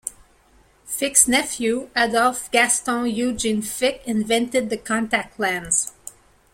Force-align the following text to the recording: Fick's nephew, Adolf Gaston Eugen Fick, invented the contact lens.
Fick's 0.83 1.27
nephew, 1.27 1.91
Adolf 1.95 2.49
Gaston 2.49 3.05
Eugen 3.05 3.61
Fick, 3.61 4.01
invented 4.07 4.71
the 4.71 4.77
contact 4.77 5.39
lens. 5.39 5.93